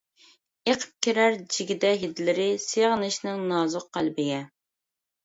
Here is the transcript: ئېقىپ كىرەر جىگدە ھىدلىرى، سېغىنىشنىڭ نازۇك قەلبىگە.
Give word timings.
ئېقىپ 0.71 0.93
كىرەر 1.07 1.35
جىگدە 1.55 1.91
ھىدلىرى، 2.03 2.47
سېغىنىشنىڭ 2.63 3.45
نازۇك 3.53 3.87
قەلبىگە. 3.99 4.41